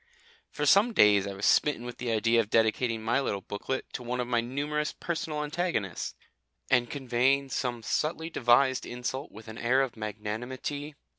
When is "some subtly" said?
7.49-8.31